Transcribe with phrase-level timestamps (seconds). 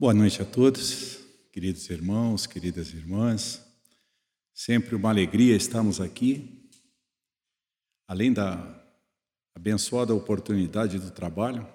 [0.00, 1.18] Boa noite a todos,
[1.50, 3.60] queridos irmãos, queridas irmãs.
[4.54, 6.70] Sempre uma alegria estarmos aqui.
[8.06, 8.80] Além da
[9.56, 11.66] abençoada oportunidade do trabalho,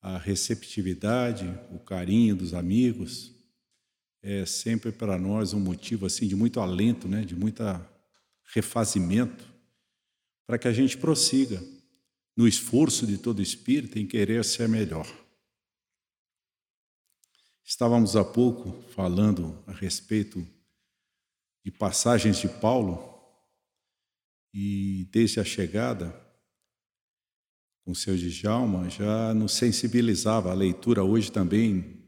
[0.00, 3.34] a receptividade, o carinho dos amigos
[4.22, 7.84] é sempre para nós um motivo assim de muito alento, né, de muita
[8.54, 9.44] refazimento,
[10.46, 11.60] para que a gente prossiga
[12.36, 15.23] no esforço de todo espírito em querer ser melhor.
[17.66, 20.46] Estávamos há pouco falando a respeito
[21.64, 23.18] de passagens de Paulo
[24.52, 26.14] e desde a chegada
[27.82, 32.04] com o seu Djalma já nos sensibilizava a leitura hoje também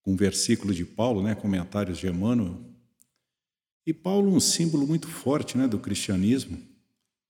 [0.00, 2.64] com um versículo de Paulo, né, comentários de Emmanuel.
[3.84, 6.56] E Paulo um símbolo muito forte, né, do cristianismo.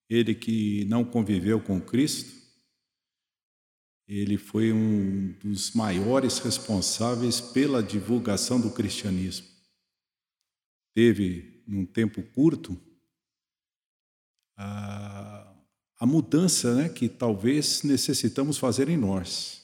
[0.08, 2.37] Ele que não conviveu com Cristo,
[4.08, 9.46] ele foi um dos maiores responsáveis pela divulgação do cristianismo.
[10.94, 12.80] Teve, num tempo curto,
[14.56, 15.52] a,
[16.00, 19.62] a mudança né, que talvez necessitamos fazer em nós,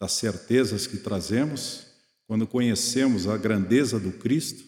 [0.00, 1.86] das certezas que trazemos,
[2.26, 4.64] quando conhecemos a grandeza do Cristo,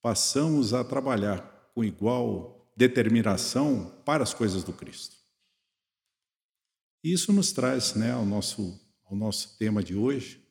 [0.00, 5.25] passamos a trabalhar com igual determinação para as coisas do Cristo.
[7.06, 10.44] Isso nos traz né, ao, nosso, ao nosso tema de hoje,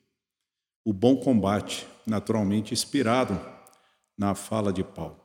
[0.85, 3.37] o bom combate, naturalmente inspirado
[4.17, 5.19] na fala de Paulo.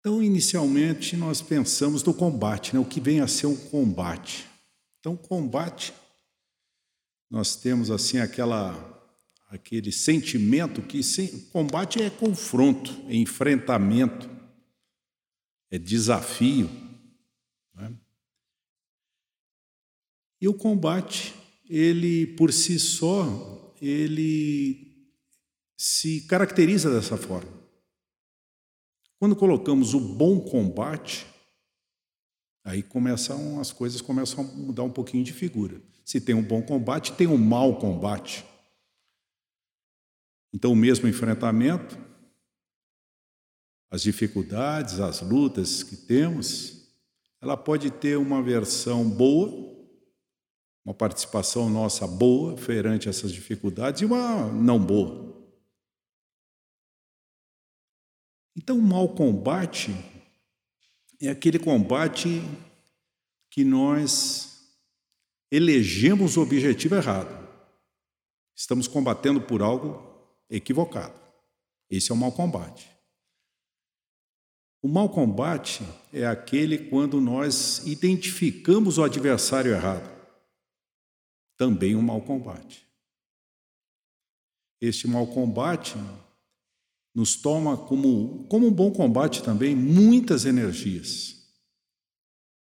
[0.00, 4.48] Então, inicialmente, nós pensamos no combate, né, o que vem a ser um combate.
[4.98, 5.94] Então, combate,
[7.30, 8.96] nós temos assim aquela
[9.48, 14.28] aquele sentimento que sim, combate é confronto, é enfrentamento,
[15.70, 16.87] é desafio.
[20.40, 21.34] E o combate,
[21.68, 25.08] ele por si só, ele
[25.76, 27.58] se caracteriza dessa forma.
[29.18, 31.26] Quando colocamos o bom combate,
[32.64, 35.80] aí começam as coisas começam a mudar um pouquinho de figura.
[36.04, 38.44] Se tem um bom combate, tem um mau combate.
[40.52, 41.98] Então, o mesmo enfrentamento,
[43.90, 46.88] as dificuldades, as lutas que temos,
[47.40, 49.67] ela pode ter uma versão boa
[50.88, 55.36] uma participação nossa boa perante essas dificuldades e uma não boa.
[58.56, 59.94] Então, o mau combate
[61.20, 62.40] é aquele combate
[63.50, 64.78] que nós
[65.50, 67.36] elegemos o objetivo errado.
[68.56, 70.02] Estamos combatendo por algo
[70.48, 71.20] equivocado.
[71.90, 72.88] Esse é o mau combate.
[74.80, 80.17] O mau combate é aquele quando nós identificamos o adversário errado
[81.58, 82.88] também um mau combate.
[84.80, 85.96] Este mau combate
[87.12, 91.34] nos toma como, como um bom combate também muitas energias,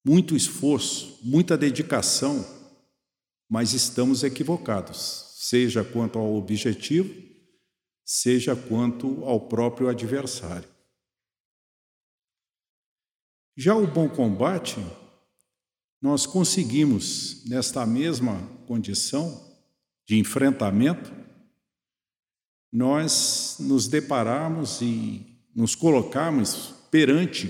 [0.05, 2.47] muito esforço, muita dedicação,
[3.49, 7.13] mas estamos equivocados, seja quanto ao objetivo,
[8.05, 10.69] seja quanto ao próprio adversário.
[13.57, 14.77] Já o bom combate
[16.07, 19.45] nós conseguimos, nesta mesma condição
[20.07, 21.13] de enfrentamento,
[22.73, 27.49] nós nos depararmos e nos colocarmos perante,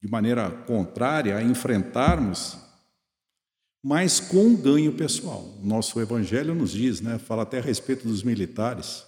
[0.00, 2.56] de maneira contrária, a enfrentarmos,
[3.82, 5.58] mas com um ganho pessoal.
[5.60, 9.04] Nosso Evangelho nos diz, né, fala até a respeito dos militares,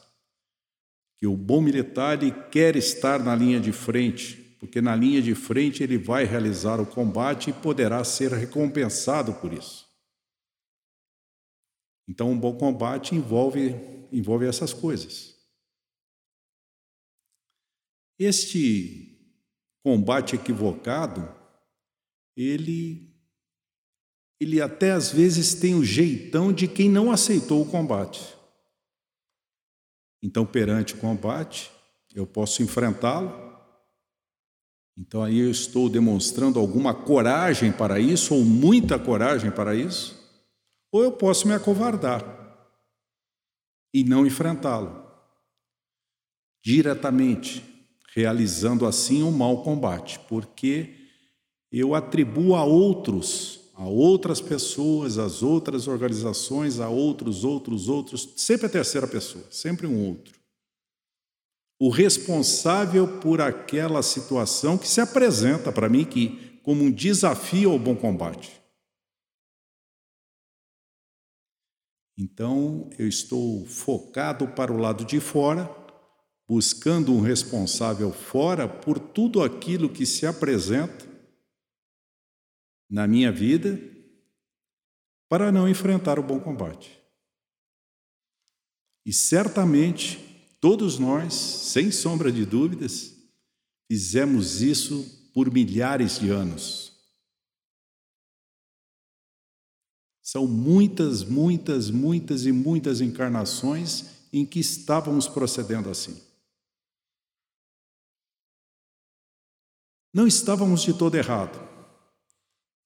[1.17, 5.35] que o bom militar ele quer estar na linha de frente, porque na linha de
[5.35, 9.91] frente ele vai realizar o combate e poderá ser recompensado por isso.
[12.09, 13.71] Então, um bom combate envolve,
[14.13, 15.37] envolve essas coisas.
[18.17, 19.37] Este
[19.83, 21.29] combate equivocado,
[22.37, 23.13] ele,
[24.39, 28.33] ele até às vezes tem o jeitão de quem não aceitou o combate.
[30.23, 31.69] Então, perante o combate,
[32.15, 33.52] eu posso enfrentá-lo,
[34.97, 40.21] então aí eu estou demonstrando alguma coragem para isso, ou muita coragem para isso,
[40.91, 42.25] ou eu posso me acovardar
[43.93, 45.03] e não enfrentá-lo.
[46.65, 47.65] Diretamente,
[48.15, 50.95] realizando assim um mau combate, porque
[51.71, 58.67] eu atribuo a outros, a outras pessoas, às outras organizações, a outros, outros, outros, sempre
[58.67, 60.42] a terceira pessoa, sempre um outro
[61.85, 67.79] o responsável por aquela situação que se apresenta para mim que como um desafio ao
[67.79, 68.63] bom combate.
[72.17, 75.69] Então eu estou focado para o lado de fora,
[76.47, 81.05] buscando um responsável fora por tudo aquilo que se apresenta
[82.89, 83.77] na minha vida
[85.29, 86.97] para não enfrentar o bom combate.
[89.05, 90.32] E certamente
[90.63, 93.17] todos nós, sem sombra de dúvidas,
[93.91, 96.93] fizemos isso por milhares de anos.
[100.23, 106.23] São muitas, muitas, muitas e muitas encarnações em que estávamos procedendo assim.
[110.15, 111.61] Não estávamos de todo errado.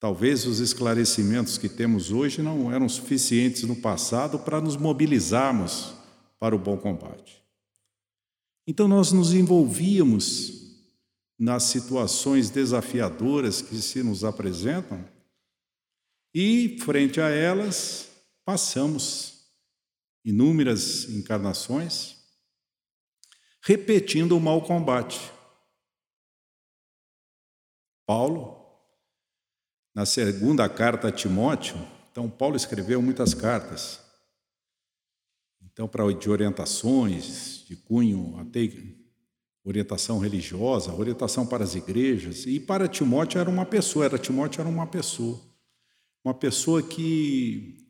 [0.01, 5.93] Talvez os esclarecimentos que temos hoje não eram suficientes no passado para nos mobilizarmos
[6.39, 7.46] para o bom combate.
[8.67, 10.57] Então nós nos envolvíamos
[11.39, 15.05] nas situações desafiadoras que se nos apresentam
[16.35, 18.09] e, frente a elas,
[18.45, 19.47] passamos
[20.25, 22.17] inúmeras encarnações
[23.63, 25.21] repetindo o mau combate.
[28.07, 28.57] Paulo
[29.93, 31.77] na segunda carta a Timóteo,
[32.13, 34.06] então Paulo escreveu muitas cartas.
[35.77, 38.67] Então, para de orientações, de cunho até
[39.63, 44.71] orientação religiosa, orientação para as igrejas, e para Timóteo era uma pessoa, era Timóteo era
[44.71, 45.39] uma pessoa.
[46.25, 47.87] Uma pessoa que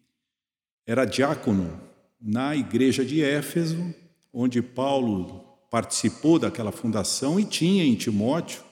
[0.85, 1.81] era diácono
[2.21, 3.94] na igreja de Éfeso,
[4.32, 8.65] onde Paulo participou daquela fundação e tinha em Timóteo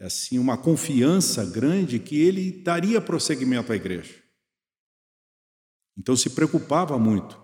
[0.00, 4.20] assim uma confiança grande que ele daria prosseguimento à igreja.
[5.96, 7.43] Então se preocupava muito.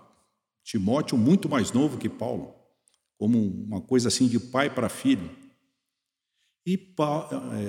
[0.63, 2.55] Timóteo muito mais novo que Paulo,
[3.17, 5.29] como uma coisa assim de pai para filho.
[6.65, 6.75] E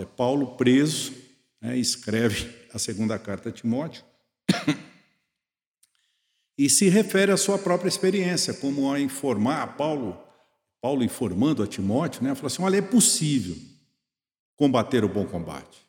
[0.01, 1.13] é, Paulo preso
[1.61, 4.05] né, escreve a segunda carta a Timóteo
[6.59, 10.23] e se refere à sua própria experiência, como a informar a Paulo,
[10.81, 13.57] Paulo informando a Timóteo, né, falou assim: olha, é possível
[14.57, 15.81] combater o bom combate.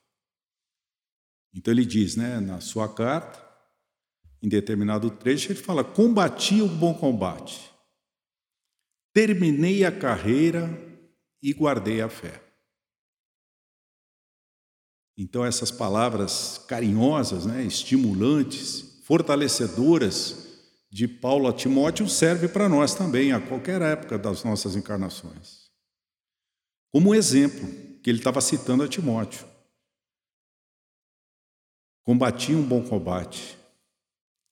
[1.54, 3.40] Então ele diz, né, na sua carta,
[4.44, 7.72] em determinado trecho, ele fala: combati o bom combate,
[9.14, 10.70] terminei a carreira
[11.42, 12.44] e guardei a fé.
[15.18, 20.44] Então essas palavras carinhosas, né, estimulantes, fortalecedoras
[20.92, 25.72] de Paulo a Timóteo servem para nós também, a qualquer época das nossas encarnações.
[26.92, 27.68] Como exemplo
[28.04, 29.48] que ele estava citando a Timóteo.
[32.04, 33.58] Combati um bom combate.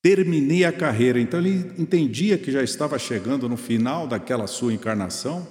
[0.01, 1.19] Terminei a carreira.
[1.19, 5.47] Então ele entendia que já estava chegando no final daquela sua encarnação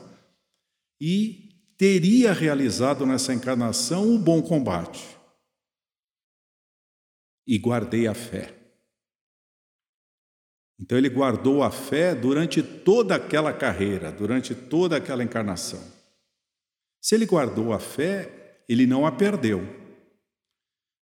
[1.00, 5.16] e teria realizado nessa encarnação o bom combate.
[7.46, 8.54] E guardei a fé.
[10.78, 15.82] Então ele guardou a fé durante toda aquela carreira, durante toda aquela encarnação.
[17.00, 19.79] Se ele guardou a fé, ele não a perdeu.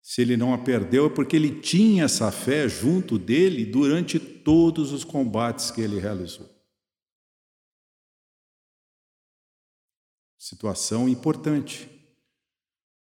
[0.09, 4.91] Se ele não a perdeu, é porque ele tinha essa fé junto dele durante todos
[4.91, 6.49] os combates que ele realizou.
[10.35, 11.87] Situação importante,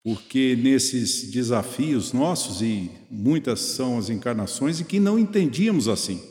[0.01, 6.23] porque nesses desafios nossos, e muitas são as encarnações, e que não entendíamos assim.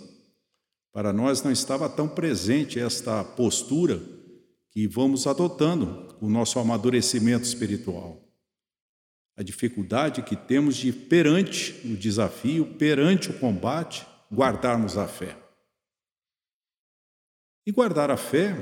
[0.90, 4.02] Para nós não estava tão presente esta postura
[4.70, 8.31] que vamos adotando o nosso amadurecimento espiritual.
[9.36, 15.36] A dificuldade que temos de, perante o desafio, perante o combate, guardarmos a fé.
[17.66, 18.54] E guardar a fé,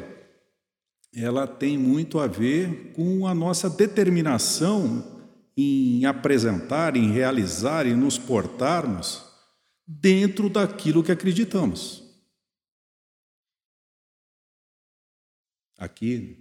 [1.15, 8.19] ela tem muito a ver com a nossa determinação em apresentar, em realizar e nos
[8.19, 9.25] portarmos
[9.87, 12.11] dentro daquilo que acreditamos.
[15.81, 16.37] aqui,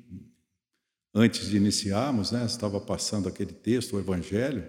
[1.14, 4.68] antes de iniciarmos, né, estava passando aquele texto, o Evangelho,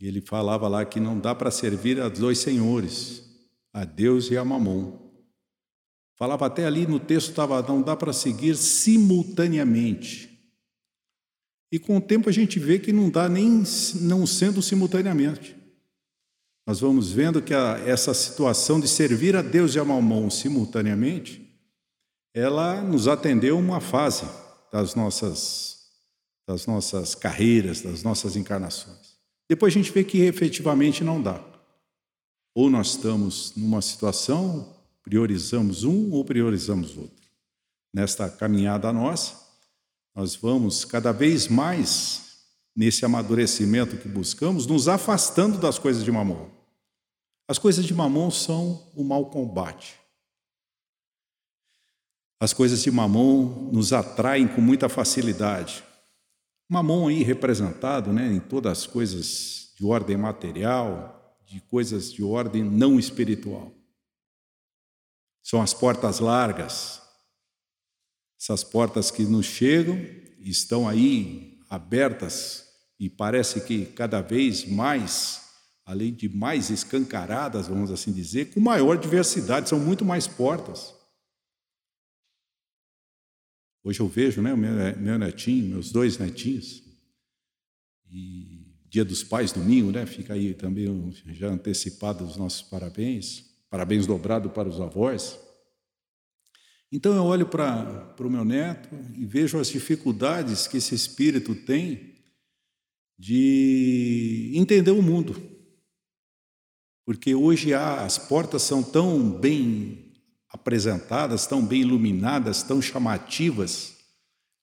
[0.00, 3.24] e ele falava lá que não dá para servir a dois senhores,
[3.72, 5.08] a Deus e a Mamon.
[6.16, 10.28] Falava até ali no texto, estava, não dá para seguir simultaneamente.
[11.70, 13.62] E com o tempo a gente vê que não dá nem
[14.00, 15.56] não sendo simultaneamente.
[16.66, 21.46] Nós vamos vendo que a, essa situação de servir a Deus e a Mamon simultaneamente
[22.34, 24.24] ela nos atendeu uma fase
[24.72, 25.90] das nossas,
[26.46, 29.18] das nossas carreiras, das nossas encarnações.
[29.48, 31.42] Depois a gente vê que efetivamente não dá.
[32.54, 37.28] Ou nós estamos numa situação, priorizamos um ou priorizamos outro.
[37.94, 39.34] Nesta caminhada nossa,
[40.14, 42.28] nós vamos cada vez mais
[42.76, 46.50] nesse amadurecimento que buscamos, nos afastando das coisas de mamão.
[47.48, 49.98] As coisas de mamon são o mau combate.
[52.40, 55.82] As coisas de mamon nos atraem com muita facilidade.
[56.68, 62.62] Mamon aí representado né, em todas as coisas de ordem material, de coisas de ordem
[62.62, 63.72] não espiritual.
[65.42, 67.00] São as portas largas,
[68.40, 69.98] essas portas que nos chegam
[70.38, 72.66] estão aí abertas
[73.00, 75.40] e parece que cada vez mais,
[75.84, 80.97] além de mais escancaradas, vamos assim dizer, com maior diversidade, são muito mais portas.
[83.88, 86.82] Hoje eu vejo, né, meu netinho, meus dois netinhos,
[88.10, 90.04] e Dia dos Pais, domingo, né?
[90.04, 95.40] Fica aí também já antecipado os nossos parabéns, parabéns dobrado para os avós.
[96.92, 102.14] Então eu olho para o meu neto e vejo as dificuldades que esse espírito tem
[103.18, 105.34] de entender o mundo.
[107.06, 110.07] Porque hoje há, as portas são tão bem
[110.58, 113.96] apresentadas, tão bem iluminadas, tão chamativas,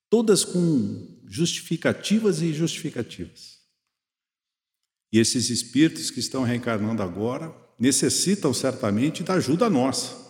[0.10, 3.60] todas com justificativas e justificativas.
[5.12, 10.25] E esses espíritos que estão reencarnando agora necessitam certamente da ajuda nossa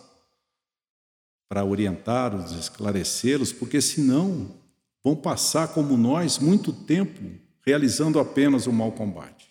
[1.48, 4.60] para orientá-los, esclarecê-los, porque senão
[5.04, 7.22] vão passar como nós muito tempo
[7.64, 9.48] realizando apenas o mau combate.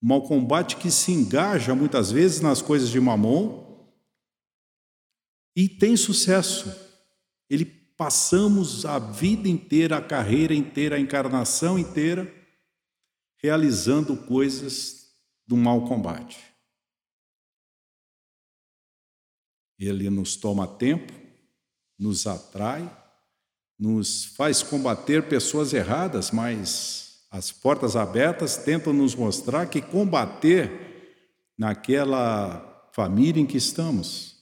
[0.00, 3.67] O mau combate que se engaja muitas vezes nas coisas de mamon
[5.58, 6.72] e tem sucesso.
[7.50, 12.32] Ele passamos a vida inteira, a carreira inteira, a encarnação inteira
[13.38, 15.08] realizando coisas
[15.44, 16.38] do mau combate.
[19.76, 21.12] Ele nos toma tempo,
[21.98, 22.88] nos atrai,
[23.76, 32.88] nos faz combater pessoas erradas, mas as portas abertas tentam nos mostrar que combater naquela
[32.92, 34.37] família em que estamos,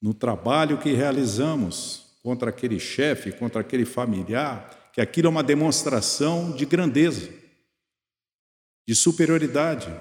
[0.00, 6.52] no trabalho que realizamos contra aquele chefe, contra aquele familiar, que aquilo é uma demonstração
[6.52, 7.28] de grandeza,
[8.86, 9.94] de superioridade.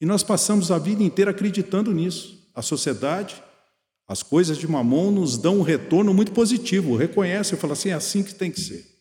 [0.00, 2.50] E nós passamos a vida inteira acreditando nisso.
[2.54, 3.42] A sociedade,
[4.06, 7.94] as coisas de mamon nos dão um retorno muito positivo, reconhece e fala assim: é
[7.94, 8.94] assim que tem que ser.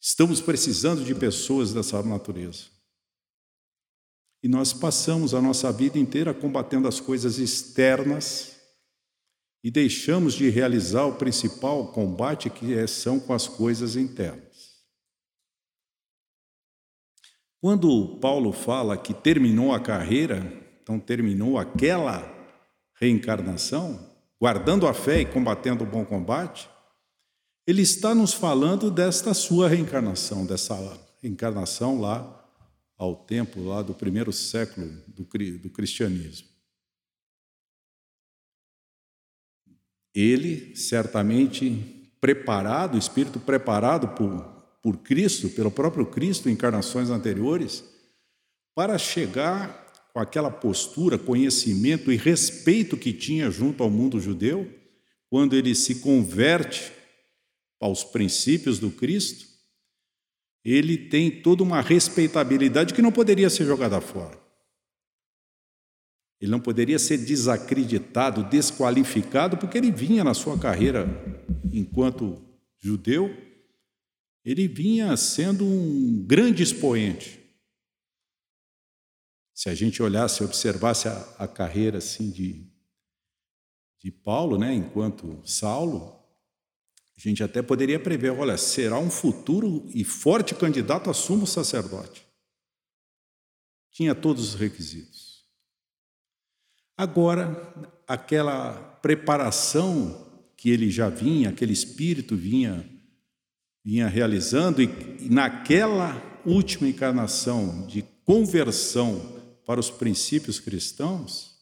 [0.00, 2.75] Estamos precisando de pessoas dessa natureza.
[4.42, 8.56] E nós passamos a nossa vida inteira combatendo as coisas externas
[9.64, 14.76] e deixamos de realizar o principal combate que é, são com as coisas internas.
[17.60, 20.40] Quando Paulo fala que terminou a carreira,
[20.80, 22.32] então terminou aquela
[22.94, 23.98] reencarnação,
[24.40, 26.70] guardando a fé e combatendo o bom combate,
[27.66, 30.76] ele está nos falando desta sua reencarnação, dessa
[31.20, 32.35] reencarnação lá
[32.96, 35.24] ao tempo lá do primeiro século do,
[35.58, 36.48] do cristianismo.
[40.14, 44.42] Ele certamente preparado, o espírito preparado por,
[44.82, 47.84] por Cristo, pelo próprio Cristo em encarnações anteriores,
[48.74, 54.72] para chegar com aquela postura, conhecimento e respeito que tinha junto ao mundo judeu,
[55.28, 56.92] quando ele se converte
[57.78, 59.46] aos princípios do Cristo,
[60.72, 64.36] ele tem toda uma respeitabilidade que não poderia ser jogada fora.
[66.40, 71.06] Ele não poderia ser desacreditado, desqualificado, porque ele vinha na sua carreira
[71.72, 72.44] enquanto
[72.80, 73.30] judeu,
[74.44, 77.40] ele vinha sendo um grande expoente.
[79.54, 82.68] Se a gente olhasse observasse a, a carreira assim de,
[84.00, 86.15] de Paulo, né, enquanto Saulo,
[87.18, 92.26] a gente até poderia prever, olha, será um futuro e forte candidato a sumo sacerdote.
[93.90, 95.44] Tinha todos os requisitos.
[96.96, 97.74] Agora,
[98.06, 102.90] aquela preparação que ele já vinha, aquele espírito vinha
[103.86, 104.86] vinha realizando e,
[105.20, 111.54] e naquela última encarnação de conversão para os princípios cristãos,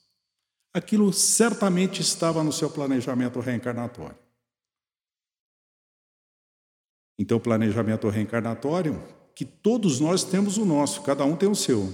[0.72, 4.23] aquilo certamente estava no seu planejamento reencarnatório.
[7.18, 9.02] Então, planejamento reencarnatório,
[9.34, 11.92] que todos nós temos o nosso, cada um tem o seu.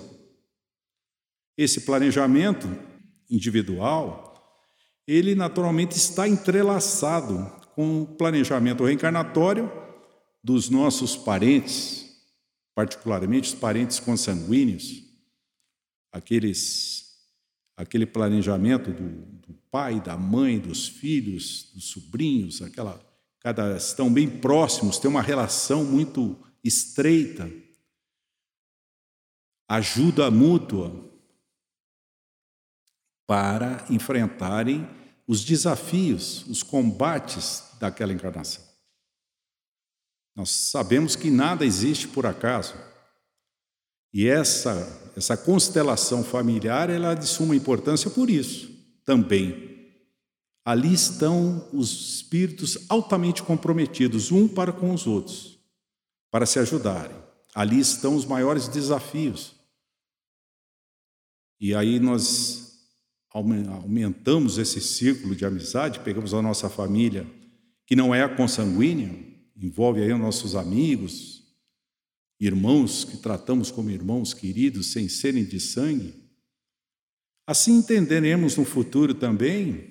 [1.57, 2.69] Esse planejamento
[3.31, 4.31] individual,
[5.07, 9.71] ele naturalmente está entrelaçado com o planejamento reencarnatório
[10.43, 12.07] dos nossos parentes,
[12.75, 15.05] particularmente os parentes consanguíneos,
[16.13, 17.15] aqueles,
[17.77, 19.09] aquele planejamento do,
[19.47, 23.01] do pai, da mãe, dos filhos, dos sobrinhos, aquela,
[23.41, 27.51] cada estão bem próximos, tem uma relação muito estreita.
[29.69, 31.09] ajuda mútua
[33.27, 34.89] para enfrentarem
[35.27, 38.65] os desafios, os combates daquela encarnação.
[40.35, 42.75] Nós sabemos que nada existe por acaso.
[44.13, 48.71] E essa, essa constelação familiar ela é de suma importância por isso
[49.05, 49.70] também.
[50.65, 55.59] Ali estão os espíritos altamente comprometidos, um para com os outros,
[56.31, 57.17] para se ajudarem.
[57.55, 59.55] Ali estão os maiores desafios.
[61.59, 62.71] E aí nós
[63.33, 67.27] aumentamos esse círculo de amizade, pegamos a nossa família,
[67.87, 69.15] que não é a consanguínea,
[69.57, 71.43] envolve aí os nossos amigos,
[72.39, 76.15] irmãos que tratamos como irmãos queridos, sem serem de sangue.
[77.47, 79.90] Assim entenderemos no futuro também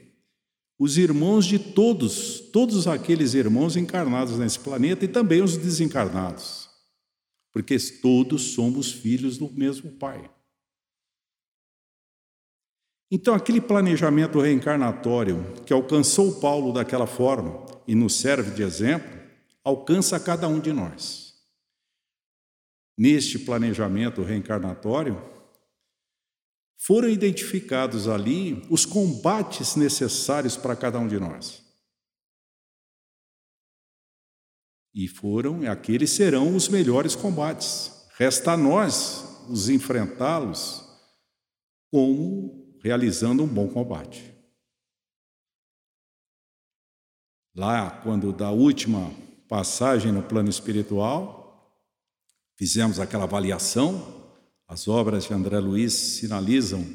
[0.80, 6.70] os irmãos de todos, todos aqueles irmãos encarnados nesse planeta e também os desencarnados,
[7.52, 10.32] porque todos somos filhos do mesmo Pai.
[13.12, 19.20] Então, aquele planejamento reencarnatório que alcançou Paulo daquela forma e nos serve de exemplo,
[19.64, 21.34] alcança cada um de nós.
[22.98, 25.20] Neste planejamento reencarnatório,
[26.80, 31.62] foram identificados ali os combates necessários para cada um de nós.
[34.94, 38.08] E foram, aqueles serão os melhores combates.
[38.18, 40.88] Resta a nós os enfrentá-los
[41.92, 44.34] como realizando um bom combate.
[47.56, 49.12] Lá, quando da última
[49.50, 51.76] passagem no plano espiritual,
[52.56, 54.19] fizemos aquela avaliação,
[54.70, 56.86] as obras de André Luiz sinalizam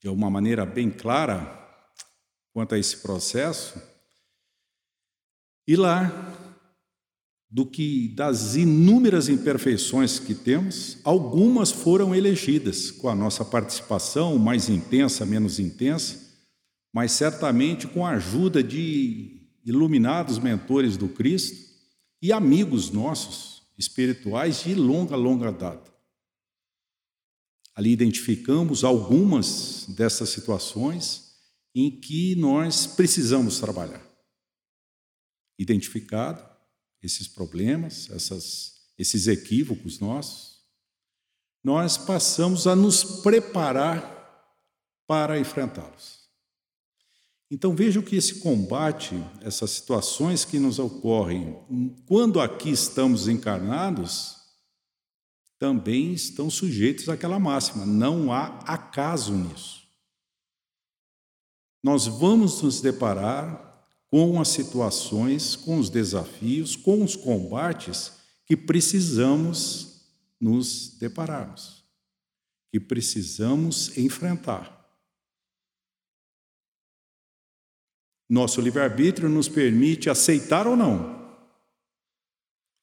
[0.00, 1.52] de uma maneira bem clara
[2.50, 3.78] quanto a esse processo.
[5.68, 6.10] E lá
[7.50, 14.70] do que das inúmeras imperfeições que temos, algumas foram elegidas com a nossa participação, mais
[14.70, 16.18] intensa, menos intensa,
[16.90, 21.54] mas certamente com a ajuda de iluminados mentores do Cristo
[22.22, 25.95] e amigos nossos espirituais de longa, longa data.
[27.76, 31.36] Ali identificamos algumas dessas situações
[31.74, 34.02] em que nós precisamos trabalhar.
[35.58, 36.42] Identificado,
[37.02, 40.56] esses problemas, essas, esses equívocos nossos,
[41.62, 44.16] nós passamos a nos preparar
[45.06, 46.26] para enfrentá-los.
[47.50, 51.56] Então vejam que esse combate, essas situações que nos ocorrem
[52.06, 54.35] quando aqui estamos encarnados,
[55.58, 59.86] também estão sujeitos àquela máxima, não há acaso nisso.
[61.82, 63.66] Nós vamos nos deparar
[64.08, 68.12] com as situações, com os desafios, com os combates
[68.44, 70.04] que precisamos
[70.40, 71.84] nos depararmos,
[72.70, 74.74] que precisamos enfrentar.
[78.28, 81.16] Nosso livre-arbítrio nos permite aceitar ou não.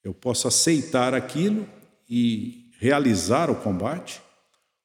[0.04, 1.68] Eu posso aceitar aquilo
[2.10, 4.22] e realizar o combate,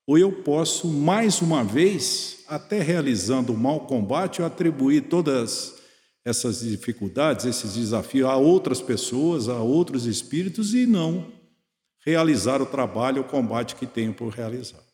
[0.06, 5.74] ou eu posso, mais uma vez, até realizando o mau combate, eu atribuir todas
[6.24, 11.32] essas dificuldades, esses desafios a outras pessoas, a outros espíritos e não
[12.06, 14.84] realizar o trabalho, o combate que tenho por realizar.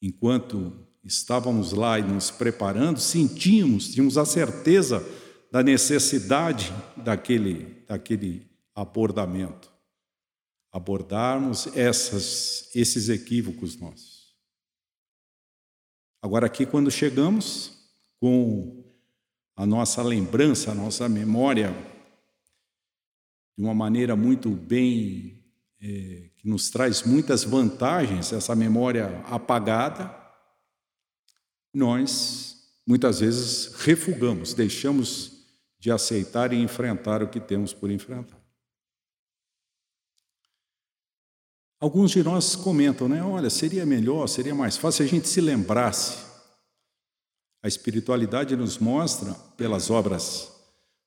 [0.00, 5.04] Enquanto estávamos lá e nos preparando, sentíamos, tínhamos a certeza
[5.50, 9.75] da necessidade daquele, daquele abordamento.
[10.76, 14.36] Abordarmos essas, esses equívocos nossos.
[16.20, 17.72] Agora, aqui, quando chegamos,
[18.20, 18.84] com
[19.56, 21.72] a nossa lembrança, a nossa memória,
[23.56, 25.42] de uma maneira muito bem,
[25.80, 30.14] é, que nos traz muitas vantagens, essa memória apagada,
[31.72, 35.32] nós muitas vezes refugamos, deixamos
[35.78, 38.35] de aceitar e enfrentar o que temos por enfrentar.
[41.78, 43.22] Alguns de nós comentam, né?
[43.22, 46.26] Olha, seria melhor, seria mais fácil se a gente se lembrasse
[47.66, 50.52] a espiritualidade nos mostra pelas obras,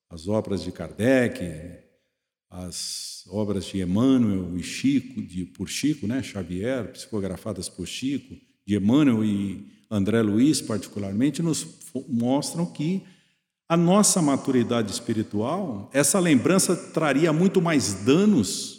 [0.10, 1.40] as obras de Kardec,
[2.50, 8.36] as obras de Emmanuel e Chico, de, por Chico, né, Xavier, psicografadas por Chico,
[8.68, 11.66] de Emmanuel e André Luiz, particularmente, nos
[12.10, 13.04] mostram que
[13.70, 18.79] a nossa maturidade espiritual, essa lembrança traria muito mais danos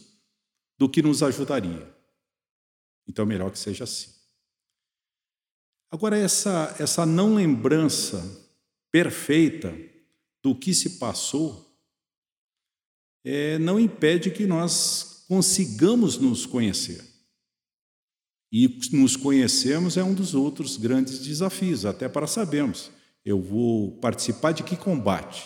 [0.80, 1.94] do que nos ajudaria.
[3.06, 4.08] Então, melhor que seja assim.
[5.90, 8.48] Agora, essa, essa não lembrança
[8.90, 9.76] perfeita
[10.42, 11.70] do que se passou
[13.22, 17.04] é, não impede que nós consigamos nos conhecer.
[18.50, 22.90] E nos conhecermos é um dos outros grandes desafios, até para sabermos,
[23.22, 25.44] eu vou participar de que combate?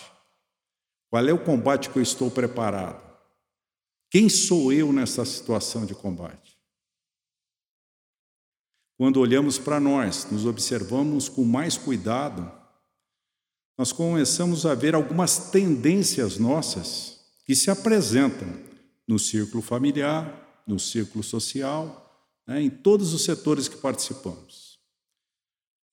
[1.09, 3.04] Qual é o combate que eu estou preparado?
[4.15, 6.57] Quem sou eu nessa situação de combate?
[8.97, 12.49] Quando olhamos para nós, nos observamos com mais cuidado,
[13.77, 18.47] nós começamos a ver algumas tendências nossas que se apresentam
[19.05, 24.79] no círculo familiar, no círculo social, né, em todos os setores que participamos.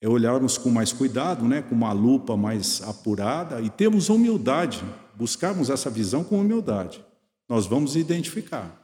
[0.00, 4.80] É olharmos com mais cuidado, né, com uma lupa mais apurada e termos humildade,
[5.16, 7.04] buscarmos essa visão com humildade.
[7.48, 8.78] Nós vamos identificar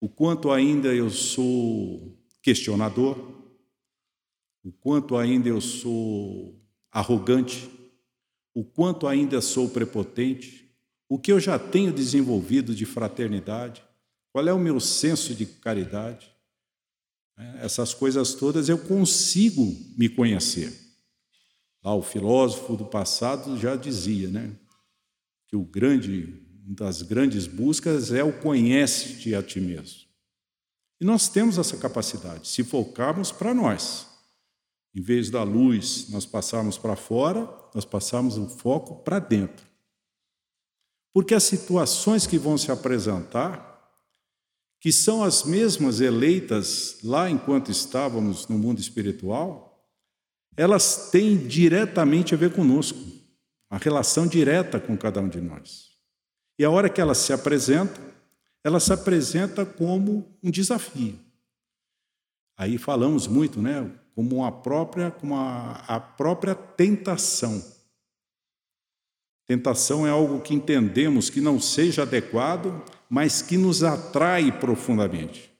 [0.00, 3.18] o quanto ainda eu sou questionador,
[4.64, 6.58] o quanto ainda eu sou
[6.90, 7.70] arrogante,
[8.54, 10.74] o quanto ainda sou prepotente,
[11.08, 13.84] o que eu já tenho desenvolvido de fraternidade,
[14.32, 16.32] qual é o meu senso de caridade?
[17.36, 19.64] É, essas coisas todas eu consigo
[19.96, 20.72] me conhecer.
[21.82, 24.54] Lá o filósofo do passado já dizia, né,
[25.48, 30.08] que o grande, das grandes buscas é o conhece-te a ti mesmo.
[31.00, 34.06] E nós temos essa capacidade, se focarmos para nós.
[34.94, 39.66] Em vez da luz nós passarmos para fora, nós passarmos o foco para dentro.
[41.12, 43.68] Porque as situações que vão se apresentar
[44.78, 49.86] que são as mesmas eleitas lá enquanto estávamos no mundo espiritual,
[50.56, 52.98] elas têm diretamente a ver conosco,
[53.68, 55.89] a relação direta com cada um de nós.
[56.60, 57.98] E a hora que ela se apresenta,
[58.62, 61.18] ela se apresenta como um desafio.
[62.54, 67.64] Aí falamos muito, né, como uma própria, como a, a própria tentação.
[69.46, 75.50] Tentação é algo que entendemos que não seja adequado mas que nos atrai profundamente,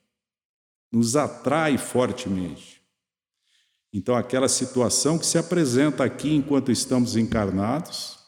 [0.92, 2.82] nos atrai fortemente.
[3.90, 8.18] Então, aquela situação que se apresenta aqui enquanto estamos encarnados,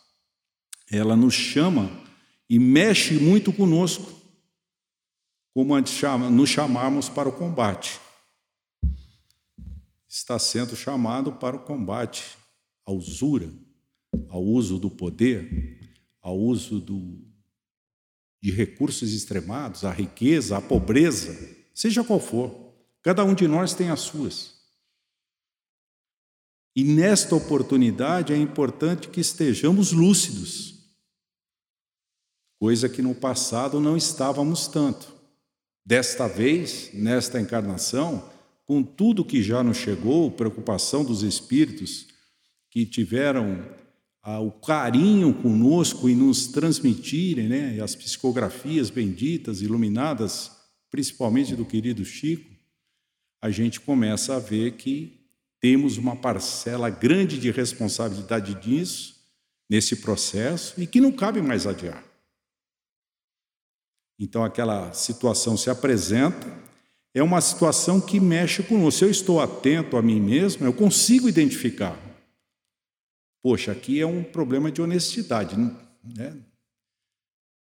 [0.90, 2.02] ela nos chama
[2.53, 4.12] e mexe muito conosco,
[5.55, 5.75] como
[6.31, 7.99] nos chamarmos para o combate.
[10.07, 12.37] Está sendo chamado para o combate
[12.85, 13.51] à usura,
[14.29, 15.81] ao uso do poder,
[16.21, 17.25] ao uso do,
[18.43, 23.88] de recursos extremados, a riqueza, a pobreza, seja qual for, cada um de nós tem
[23.88, 24.61] as suas.
[26.77, 30.71] E nesta oportunidade é importante que estejamos lúcidos,
[32.62, 35.12] coisa que no passado não estávamos tanto.
[35.85, 38.31] Desta vez, nesta encarnação,
[38.64, 42.07] com tudo que já nos chegou, preocupação dos espíritos
[42.70, 43.66] que tiveram
[44.25, 50.53] o carinho conosco e nos transmitirem né, as psicografias benditas, iluminadas,
[50.88, 52.48] principalmente do querido Chico,
[53.42, 55.27] a gente começa a ver que
[55.61, 59.16] temos uma parcela grande de responsabilidade nisso,
[59.68, 62.12] nesse processo, e que não cabe mais adiar.
[64.18, 66.46] Então, aquela situação se apresenta,
[67.14, 68.98] é uma situação que mexe conosco.
[68.98, 71.98] Se eu estou atento a mim mesmo, eu consigo identificar
[73.42, 76.40] Poxa, aqui é um problema de honestidade, né?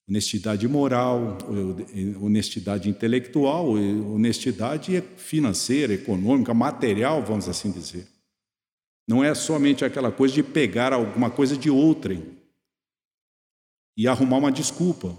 [0.08, 1.38] Honestidade moral,
[2.22, 8.08] honestidade intelectual, honestidade financeira, econômica, material, vamos assim dizer.
[9.08, 12.38] Não é somente aquela coisa de pegar alguma coisa de outrem
[13.98, 15.18] e arrumar uma desculpa.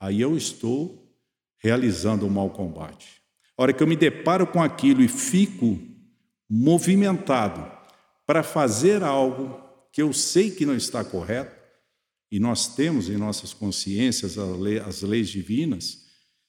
[0.00, 1.14] Aí eu estou
[1.58, 3.20] realizando um mau combate.
[3.56, 5.78] A hora que eu me deparo com aquilo e fico
[6.48, 7.70] movimentado
[8.26, 9.60] para fazer algo
[9.92, 11.60] que eu sei que não está correto,
[12.32, 16.06] e nós temos em nossas consciências as leis divinas,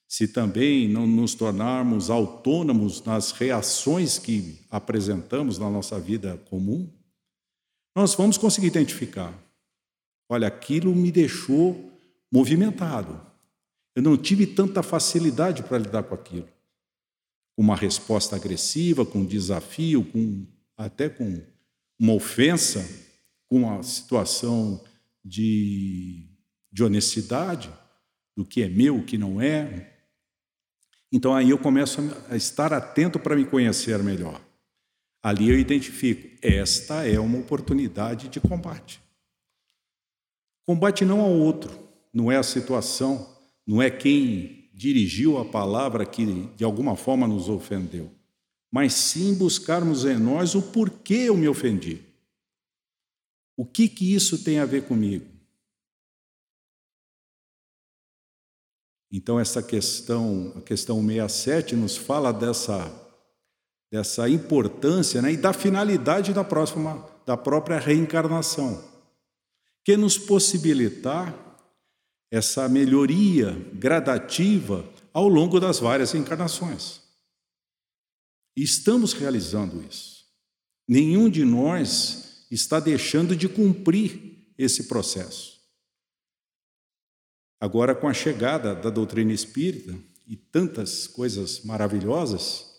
[0.08, 6.88] se também não nos tornarmos autônomos nas reações que apresentamos na nossa vida comum,
[7.96, 9.34] nós vamos conseguir identificar.
[10.28, 11.92] Olha, aquilo me deixou
[12.30, 13.31] movimentado.
[13.94, 16.48] Eu não tive tanta facilidade para lidar com aquilo.
[17.54, 21.42] Com uma resposta agressiva, com desafio, com até com
[21.98, 22.84] uma ofensa,
[23.48, 24.82] com uma situação
[25.24, 26.26] de,
[26.72, 27.70] de honestidade,
[28.36, 29.92] do que é meu, o que não é.
[31.12, 32.00] Então aí eu começo
[32.30, 34.40] a estar atento para me conhecer melhor.
[35.22, 39.00] Ali eu identifico, esta é uma oportunidade de combate.
[40.66, 41.78] Combate não ao outro,
[42.12, 43.31] não é a situação,
[43.66, 46.24] não é quem dirigiu a palavra que
[46.56, 48.10] de alguma forma nos ofendeu
[48.72, 52.00] mas sim buscarmos em nós o porquê eu me ofendi.
[53.54, 55.26] O que que isso tem a ver comigo?
[59.10, 62.90] Então, essa questão, a questão 67, nos fala dessa,
[63.92, 68.82] dessa importância né, e da finalidade da, próxima, da própria reencarnação,
[69.84, 71.34] que nos possibilitar
[72.32, 77.02] essa melhoria gradativa ao longo das várias encarnações.
[78.56, 80.24] Estamos realizando isso.
[80.88, 85.60] Nenhum de nós está deixando de cumprir esse processo.
[87.60, 89.94] Agora, com a chegada da doutrina espírita
[90.26, 92.72] e tantas coisas maravilhosas,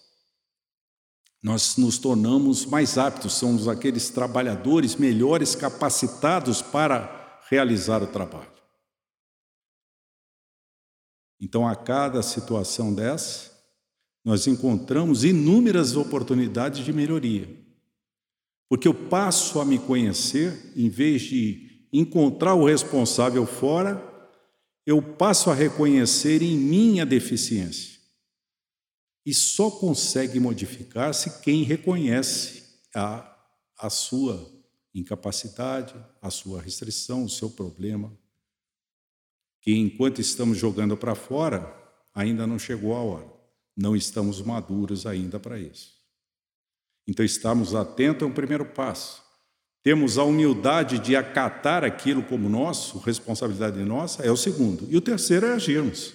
[1.44, 8.53] nós nos tornamos mais aptos, somos aqueles trabalhadores melhores capacitados para realizar o trabalho.
[11.39, 13.52] Então, a cada situação dessa,
[14.24, 17.48] nós encontramos inúmeras oportunidades de melhoria.
[18.69, 24.02] Porque eu passo a me conhecer, em vez de encontrar o responsável fora,
[24.86, 28.00] eu passo a reconhecer em mim a deficiência.
[29.26, 32.63] E só consegue modificar-se quem reconhece
[32.96, 33.38] a,
[33.78, 34.52] a sua
[34.93, 38.12] incapacidade, a sua restrição, o seu problema.
[39.63, 41.76] Que enquanto estamos jogando para fora,
[42.13, 43.34] ainda não chegou a hora.
[43.76, 45.91] Não estamos maduros ainda para isso.
[47.08, 49.23] Então, estamos atentos é um primeiro passo
[49.84, 54.88] temos a humildade de acatar aquilo como nosso, responsabilidade nossa, é o segundo.
[54.89, 56.13] E o terceiro é agirmos.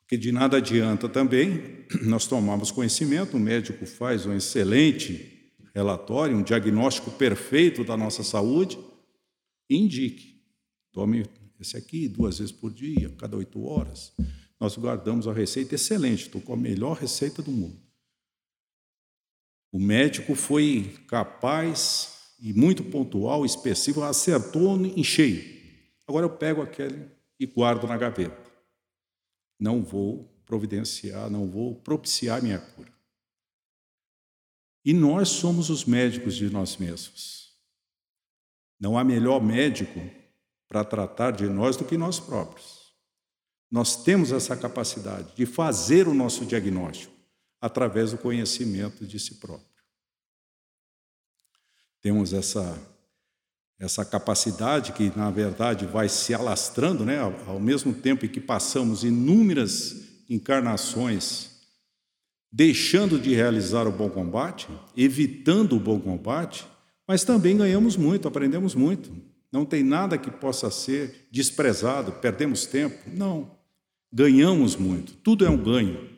[0.00, 6.42] Porque de nada adianta também nós tomarmos conhecimento, o médico faz um excelente relatório, um
[6.42, 8.78] diagnóstico perfeito da nossa saúde
[9.68, 10.40] indique.
[10.92, 11.26] Tome
[11.60, 14.12] esse aqui duas vezes por dia, cada oito horas.
[14.58, 17.80] Nós guardamos a receita excelente, estou com a melhor receita do mundo.
[19.72, 25.44] O médico foi capaz e muito pontual, específico, acertou em cheio.
[26.06, 28.50] Agora eu pego aquele e guardo na gaveta.
[29.58, 32.92] Não vou providenciar, não vou propiciar minha cura.
[34.84, 37.52] E nós somos os médicos de nós mesmos.
[38.78, 39.98] Não há melhor médico
[40.68, 42.86] para tratar de nós do que nós próprios.
[43.70, 47.12] Nós temos essa capacidade de fazer o nosso diagnóstico
[47.60, 49.66] através do conhecimento de si próprio.
[52.00, 52.78] Temos essa,
[53.78, 57.18] essa capacidade que, na verdade, vai se alastrando, né?
[57.18, 61.56] ao mesmo tempo em que passamos inúmeras encarnações
[62.52, 66.66] deixando de realizar o bom combate, evitando o bom combate,
[67.06, 69.12] mas também ganhamos muito, aprendemos muito.
[69.52, 72.98] Não tem nada que possa ser desprezado, perdemos tempo.
[73.06, 73.56] Não.
[74.12, 76.16] Ganhamos muito, tudo é um ganho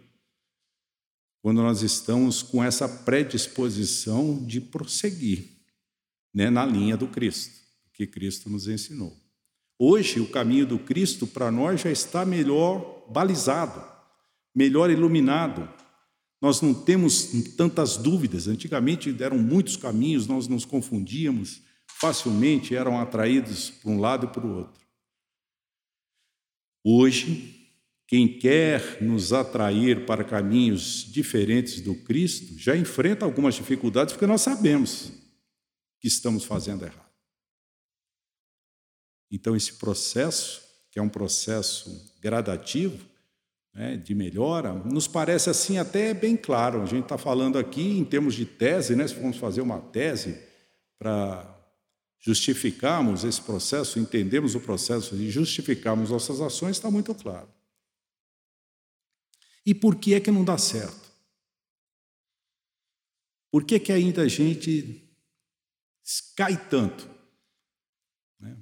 [1.42, 5.46] quando nós estamos com essa predisposição de prosseguir
[6.34, 7.62] né, na linha do Cristo,
[7.92, 9.16] que Cristo nos ensinou.
[9.78, 13.82] Hoje, o caminho do Cristo para nós já está melhor balizado,
[14.54, 15.68] melhor iluminado.
[16.38, 18.48] Nós não temos tantas dúvidas.
[18.48, 21.62] Antigamente eram muitos caminhos, nós nos confundíamos
[22.00, 24.86] facilmente, eram atraídos para um lado e para o outro.
[26.84, 27.58] Hoje,
[28.06, 34.40] quem quer nos atrair para caminhos diferentes do Cristo já enfrenta algumas dificuldades porque nós
[34.40, 35.12] sabemos
[36.00, 37.08] que estamos fazendo errado.
[39.30, 43.04] Então, esse processo, que é um processo gradativo,
[43.74, 46.80] né, de melhora, nos parece assim até bem claro.
[46.80, 50.40] A gente está falando aqui em termos de tese, né, se formos fazer uma tese
[50.98, 51.57] para
[52.20, 57.48] justificarmos esse processo, entendermos o processo e justificarmos nossas ações, está muito claro.
[59.64, 61.08] E por que é que não dá certo?
[63.50, 65.08] Por que, que ainda a gente
[66.36, 67.08] cai tanto?
[68.40, 68.56] Né?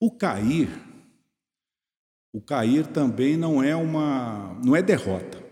[0.00, 0.68] O cair,
[2.32, 5.42] o cair também não é uma, não é derrota.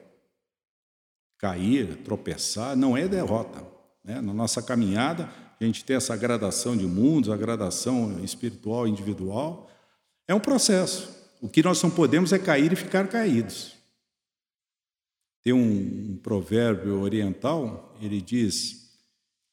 [1.39, 3.67] Cair, tropeçar, não é derrota.
[4.05, 4.21] Né?
[4.21, 5.33] Na nossa caminhada,
[5.65, 9.71] a gente tem essa gradação de mundos, a gradação espiritual individual.
[10.27, 11.15] É um processo.
[11.41, 13.75] O que nós não podemos é cair e ficar caídos.
[15.43, 18.93] Tem um, um provérbio oriental, ele diz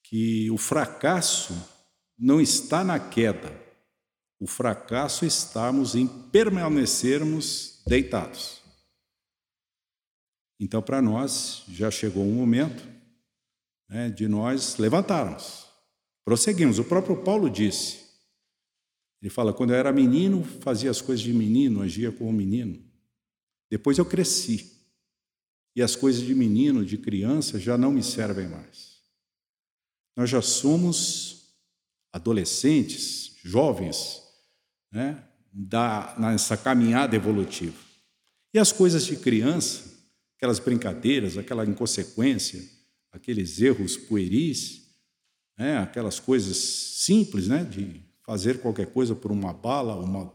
[0.03, 1.53] que o fracasso
[2.17, 3.51] não está na queda,
[4.39, 8.61] o fracasso estamos em permanecermos deitados.
[10.59, 12.83] Então, para nós, já chegou um momento
[13.87, 15.68] né, de nós levantarmos,
[16.23, 16.79] prosseguimos.
[16.79, 17.99] O próprio Paulo disse,
[19.21, 22.81] ele fala: quando eu era menino, fazia as coisas de menino, agia como menino.
[23.69, 24.79] Depois eu cresci
[25.75, 28.99] e as coisas de menino, de criança, já não me servem mais.
[30.15, 31.53] Nós já somos
[32.11, 34.23] adolescentes, jovens,
[34.91, 35.23] né?
[35.53, 37.77] da, nessa caminhada evolutiva.
[38.53, 39.85] E as coisas de criança,
[40.35, 42.61] aquelas brincadeiras, aquela inconsequência,
[43.11, 44.88] aqueles erros pueris,
[45.59, 50.33] né, aquelas coisas simples, né, de fazer qualquer coisa por uma bala, uma,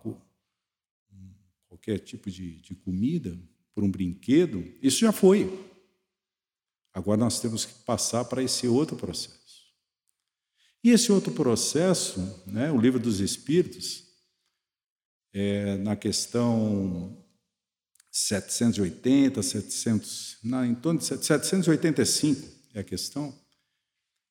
[1.66, 3.34] qualquer tipo de, de comida,
[3.74, 5.50] por um brinquedo, isso já foi.
[6.92, 9.64] Agora nós temos que passar para esse outro processo.
[10.82, 14.04] E esse outro processo, né, o livro dos Espíritos,
[15.32, 17.16] é, na questão
[18.12, 23.34] 780, 700, na, em torno de 785 é a questão,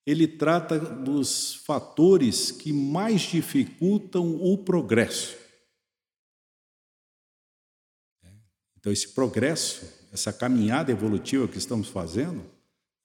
[0.05, 5.37] ele trata dos fatores que mais dificultam o progresso.
[8.77, 12.43] Então, esse progresso, essa caminhada evolutiva que estamos fazendo,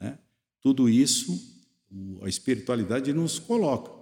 [0.00, 0.18] né,
[0.61, 1.56] tudo isso
[2.22, 3.92] a espiritualidade nos coloca.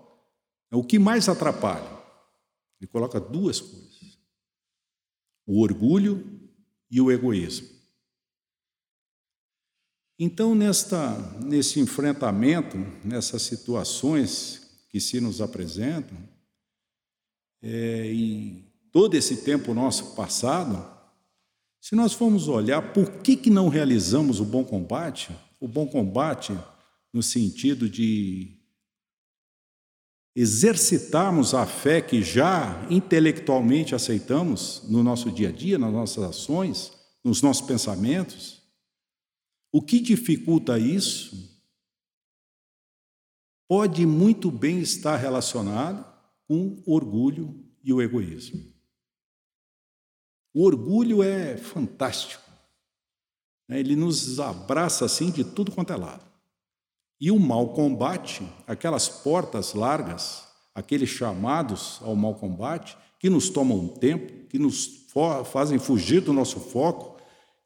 [0.72, 1.88] O que mais atrapalha?
[2.80, 4.18] Ele coloca duas coisas:
[5.46, 6.48] o orgulho
[6.90, 7.75] e o egoísmo.
[10.18, 11.10] Então, nesta,
[11.42, 16.16] nesse enfrentamento, nessas situações que se nos apresentam,
[17.62, 20.96] é, e todo esse tempo nosso passado,
[21.80, 26.56] se nós formos olhar por que, que não realizamos o bom combate, o bom combate
[27.12, 28.56] no sentido de
[30.34, 36.92] exercitarmos a fé que já intelectualmente aceitamos no nosso dia a dia, nas nossas ações,
[37.24, 38.62] nos nossos pensamentos.
[39.72, 41.56] O que dificulta isso
[43.68, 46.04] pode muito bem estar relacionado
[46.46, 48.64] com orgulho e o egoísmo.
[50.54, 52.42] O orgulho é fantástico.
[53.68, 53.80] Né?
[53.80, 56.24] Ele nos abraça assim de tudo quanto é lado.
[57.20, 63.88] E o mau combate, aquelas portas largas, aqueles chamados ao mau combate, que nos tomam
[63.88, 65.06] tempo, que nos
[65.50, 67.15] fazem fugir do nosso foco,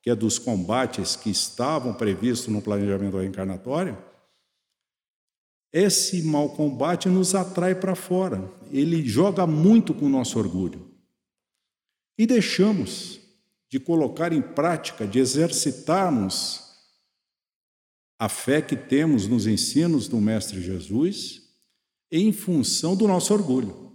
[0.02, 3.98] que é dos combates que estavam previstos no planejamento reencarnatório,
[5.72, 10.90] esse mau combate nos atrai para fora, ele joga muito com o nosso orgulho.
[12.18, 13.20] E deixamos
[13.68, 16.70] de colocar em prática, de exercitarmos
[18.18, 21.48] a fé que temos nos ensinos do Mestre Jesus
[22.10, 23.89] em função do nosso orgulho.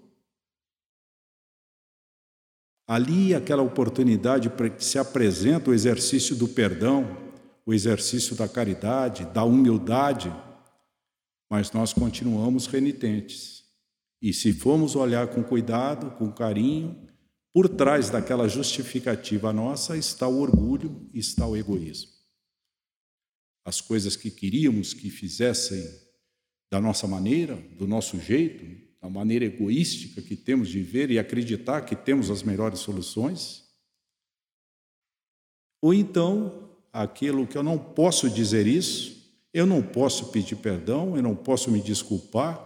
[2.87, 7.33] Ali, aquela oportunidade para que se apresenta o exercício do perdão,
[7.65, 10.33] o exercício da caridade, da humildade,
[11.49, 13.63] mas nós continuamos renitentes.
[14.21, 17.07] E se formos olhar com cuidado, com carinho,
[17.53, 22.15] por trás daquela justificativa nossa está o orgulho, está o egoísmo
[23.65, 25.83] as coisas que queríamos que fizessem
[26.71, 31.81] da nossa maneira, do nosso jeito, da maneira egoística que temos de ver e acreditar
[31.81, 33.63] que temos as melhores soluções.
[35.79, 41.21] Ou então, aquilo que eu não posso dizer isso, eu não posso pedir perdão, eu
[41.21, 42.59] não posso me desculpar,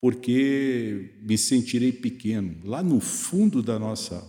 [0.00, 2.66] porque me sentirei pequeno.
[2.66, 4.26] Lá no fundo da nossa,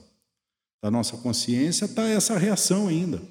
[0.84, 3.22] da nossa consciência está essa reação ainda.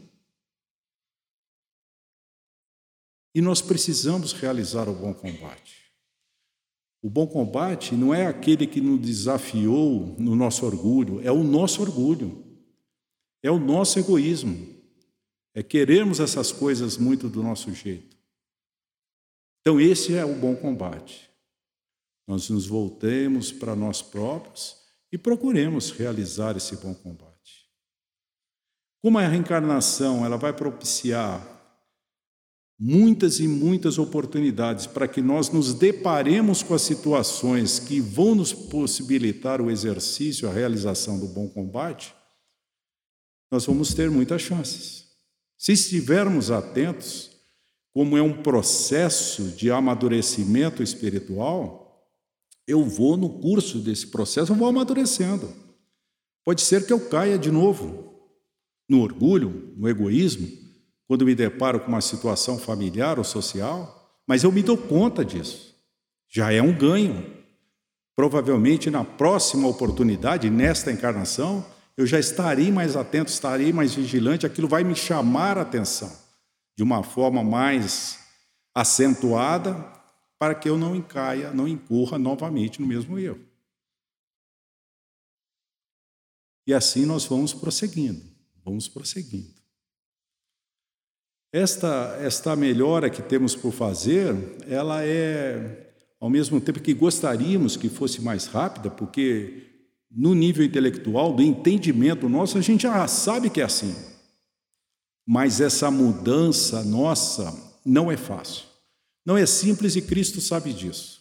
[3.35, 5.86] E nós precisamos realizar o bom combate.
[7.07, 11.81] O bom combate não é aquele que nos desafiou no nosso orgulho, é o nosso
[11.81, 12.45] orgulho,
[13.45, 14.67] é o nosso egoísmo,
[15.55, 18.17] é querermos essas coisas muito do nosso jeito.
[19.61, 21.31] Então, esse é o bom combate.
[22.27, 24.77] Nós nos voltemos para nós próprios
[25.13, 27.71] e procuremos realizar esse bom combate.
[29.01, 31.56] Como a reencarnação ela vai propiciar
[32.79, 38.53] muitas e muitas oportunidades para que nós nos deparemos com as situações que vão nos
[38.53, 42.15] possibilitar o exercício, a realização do bom combate,
[43.51, 45.07] nós vamos ter muitas chances.
[45.57, 47.31] Se estivermos atentos,
[47.95, 51.87] como é um processo de amadurecimento espiritual,
[52.67, 55.51] eu vou no curso desse processo, eu vou amadurecendo.
[56.45, 58.21] Pode ser que eu caia de novo
[58.89, 60.66] no orgulho, no egoísmo,
[61.07, 65.75] quando me deparo com uma situação familiar ou social, mas eu me dou conta disso.
[66.29, 67.35] Já é um ganho.
[68.15, 71.65] Provavelmente na próxima oportunidade, nesta encarnação,
[71.97, 76.11] eu já estarei mais atento, estarei mais vigilante, aquilo vai me chamar a atenção
[76.77, 78.19] de uma forma mais
[78.75, 79.75] acentuada
[80.39, 83.41] para que eu não encaia, não incorra novamente no mesmo erro.
[86.67, 88.23] E assim nós vamos prosseguindo,
[88.65, 89.56] vamos prosseguindo.
[91.53, 94.35] Esta, esta melhora que temos por fazer,
[94.69, 99.67] ela é, ao mesmo tempo que gostaríamos que fosse mais rápida, porque
[100.11, 103.95] no nível intelectual, do entendimento nosso, a gente já sabe que é assim.
[105.27, 108.65] Mas essa mudança nossa não é fácil.
[109.25, 111.17] Não é simples e Cristo sabe disso.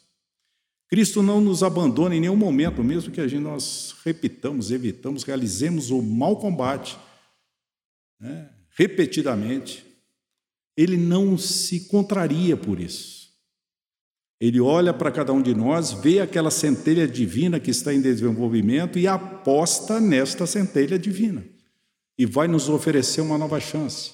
[0.88, 5.90] Cristo não nos abandona em nenhum momento, mesmo que a gente nós repitamos, evitamos, realizemos
[5.90, 6.98] o mau combate
[8.20, 9.85] né, repetidamente.
[10.78, 13.30] Ele não se contraria por isso.
[14.40, 19.00] Ele olha para cada um de nós, vê aquela centelha divina que está em desenvolvimento
[19.00, 21.46] e aposta nesta centelha divina
[22.18, 24.12] e vai nos oferecer uma nova chance.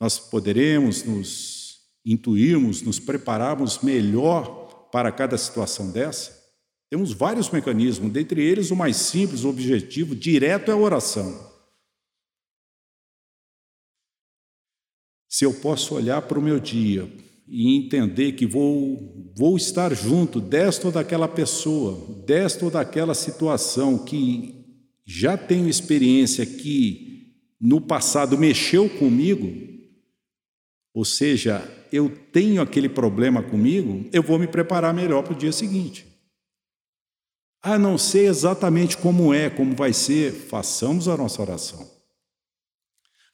[0.00, 6.44] Nós poderemos nos intuirmos, nos prepararmos melhor para cada situação dessa.
[6.90, 11.53] Temos vários mecanismos, dentre eles o mais simples, o objetivo direto é a oração.
[15.34, 17.10] Se eu posso olhar para o meu dia
[17.48, 23.98] e entender que vou, vou estar junto desta ou daquela pessoa, desta ou daquela situação
[23.98, 24.64] que
[25.04, 29.52] já tenho experiência que no passado mexeu comigo,
[30.94, 35.50] ou seja, eu tenho aquele problema comigo, eu vou me preparar melhor para o dia
[35.50, 36.06] seguinte.
[37.60, 41.93] Ah, não sei exatamente como é, como vai ser, façamos a nossa oração.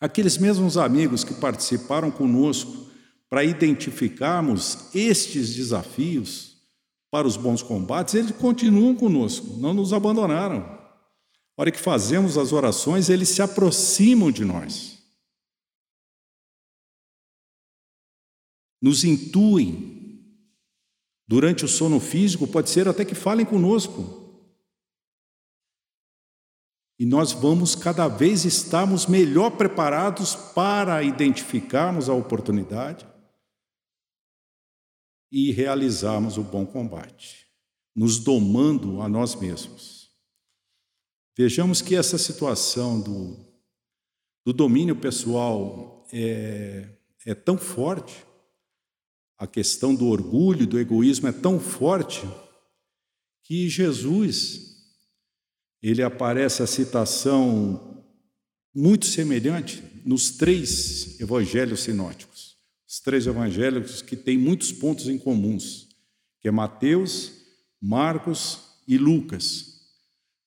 [0.01, 2.90] Aqueles mesmos amigos que participaram conosco
[3.28, 6.57] para identificarmos estes desafios
[7.11, 10.62] para os bons combates, eles continuam conosco, não nos abandonaram.
[11.57, 14.98] A hora que fazemos as orações, eles se aproximam de nós.
[18.80, 19.98] Nos intuem.
[21.28, 24.19] Durante o sono físico, pode ser até que falem conosco.
[27.01, 33.09] E nós vamos cada vez estarmos melhor preparados para identificarmos a oportunidade
[35.32, 37.46] e realizarmos o bom combate,
[37.96, 40.11] nos domando a nós mesmos.
[41.34, 43.34] Vejamos que essa situação do,
[44.44, 48.26] do domínio pessoal é, é tão forte,
[49.38, 52.28] a questão do orgulho, do egoísmo é tão forte,
[53.42, 54.69] que Jesus,
[55.83, 58.05] ele aparece a citação
[58.74, 62.57] muito semelhante nos três evangelhos sinóticos.
[62.89, 65.89] Os três evangelhos que têm muitos pontos em comuns,
[66.41, 67.33] que é Mateus,
[67.81, 69.81] Marcos e Lucas.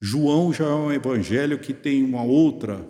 [0.01, 2.85] João já é um evangelho que tem uma outra,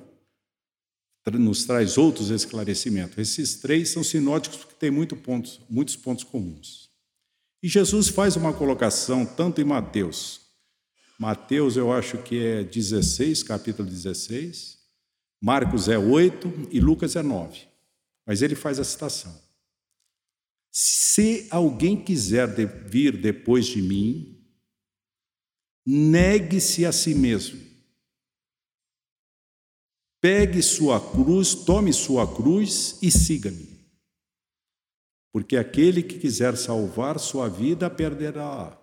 [1.32, 3.18] nos traz outros esclarecimentos.
[3.18, 6.90] Esses três são sinóticos porque têm muito pontos, muitos pontos comuns.
[7.62, 10.42] E Jesus faz uma colocação tanto em Mateus.
[11.20, 14.80] Mateus eu acho que é 16, capítulo 16.
[15.42, 17.68] Marcos é 8 e Lucas é 9.
[18.26, 19.42] Mas ele faz a citação.
[20.72, 22.48] Se alguém quiser
[22.88, 24.44] vir depois de mim,
[25.86, 27.62] negue-se a si mesmo.
[30.20, 33.74] Pegue sua cruz, tome sua cruz e siga-me.
[35.32, 38.80] Porque aquele que quiser salvar sua vida perderá.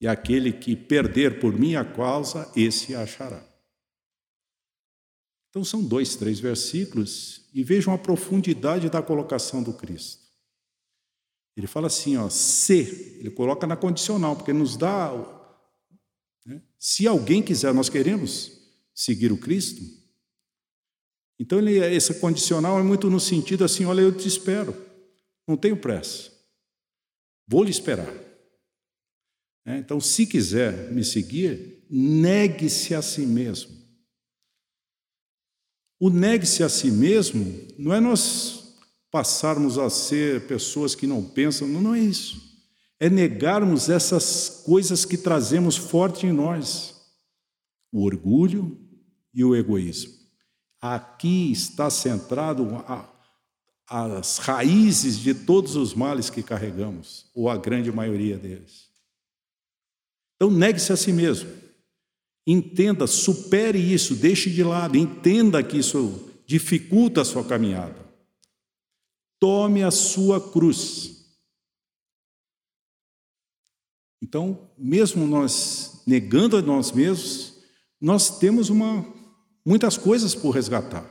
[0.00, 3.42] E aquele que perder por minha causa, esse achará.
[5.50, 10.26] Então são dois, três versículos e vejam a profundidade da colocação do Cristo.
[11.56, 15.10] Ele fala assim, ó, se, ele coloca na condicional, porque nos dá
[16.46, 16.62] né?
[16.78, 18.52] Se alguém quiser, nós queremos
[18.94, 19.82] seguir o Cristo.
[21.38, 24.74] Então, ele, esse condicional é muito no sentido assim: olha, eu te espero,
[25.46, 26.32] não tenho pressa,
[27.46, 28.25] vou lhe esperar.
[29.66, 33.76] É, então, se quiser me seguir, negue-se a si mesmo.
[36.00, 37.44] O negue-se a si mesmo
[37.76, 38.78] não é nós
[39.10, 42.46] passarmos a ser pessoas que não pensam, não, não é isso
[42.98, 46.94] é negarmos essas coisas que trazemos forte em nós:
[47.92, 48.78] o orgulho
[49.32, 50.14] e o egoísmo.
[50.80, 53.08] Aqui está centrado a,
[53.88, 58.85] as raízes de todos os males que carregamos, ou a grande maioria deles.
[60.36, 61.50] Então, negue-se a si mesmo.
[62.46, 68.06] Entenda, supere isso, deixe de lado, entenda que isso dificulta a sua caminhada.
[69.40, 71.16] Tome a sua cruz.
[74.22, 77.56] Então, mesmo nós negando a nós mesmos,
[78.00, 79.04] nós temos uma,
[79.64, 81.04] muitas coisas por resgatar.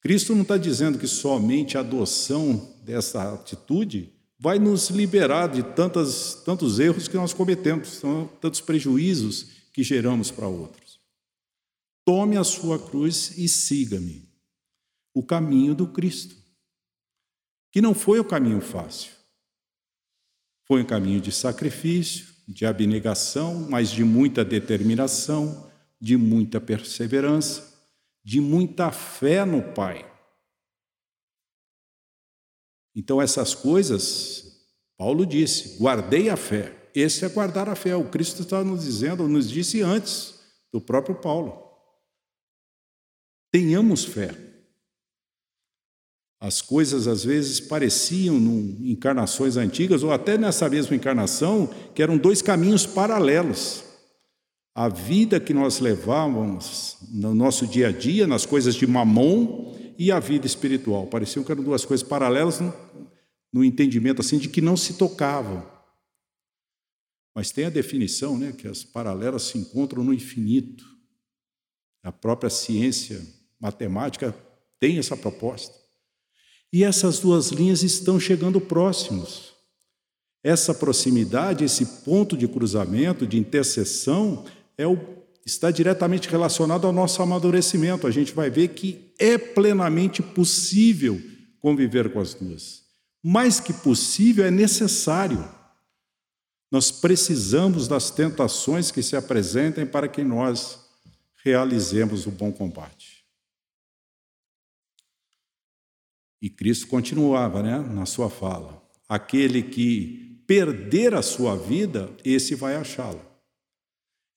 [0.00, 4.11] Cristo não está dizendo que somente a adoção dessa atitude
[4.42, 8.02] vai nos liberar de tantas, tantos erros que nós cometemos,
[8.40, 10.98] tantos prejuízos que geramos para outros.
[12.04, 14.28] Tome a sua cruz e siga-me.
[15.14, 16.34] O caminho do Cristo,
[17.70, 19.12] que não foi o caminho fácil.
[20.66, 25.70] Foi um caminho de sacrifício, de abnegação, mas de muita determinação,
[26.00, 27.80] de muita perseverança,
[28.24, 30.11] de muita fé no Pai.
[32.94, 34.66] Então, essas coisas,
[34.98, 36.90] Paulo disse: guardei a fé.
[36.94, 37.96] Esse é guardar a fé.
[37.96, 40.34] O Cristo está nos dizendo, nos disse antes
[40.72, 41.62] do próprio Paulo.
[43.50, 44.34] Tenhamos fé.
[46.40, 52.18] As coisas às vezes pareciam em encarnações antigas, ou até nessa mesma encarnação, que eram
[52.18, 53.84] dois caminhos paralelos.
[54.74, 60.10] A vida que nós levávamos no nosso dia a dia, nas coisas de mamon, e
[60.10, 61.06] a vida espiritual.
[61.06, 62.72] Pareciam que eram duas coisas paralelas no,
[63.52, 65.66] no entendimento assim de que não se tocavam.
[67.34, 70.84] Mas tem a definição, né, que as paralelas se encontram no infinito.
[72.02, 73.20] A própria ciência
[73.58, 74.34] matemática
[74.78, 75.74] tem essa proposta.
[76.72, 79.52] E essas duas linhas estão chegando próximos.
[80.42, 84.44] Essa proximidade, esse ponto de cruzamento, de interseção,
[84.76, 88.06] é o, está diretamente relacionado ao nosso amadurecimento.
[88.06, 91.20] A gente vai ver que é plenamente possível
[91.60, 92.82] conviver com as duas.
[93.22, 95.48] Mais que possível, é necessário.
[96.70, 100.80] Nós precisamos das tentações que se apresentem para que nós
[101.44, 103.22] realizemos o bom combate.
[106.40, 112.74] E Cristo continuava né, na sua fala: aquele que perder a sua vida, esse vai
[112.74, 113.31] achá-la.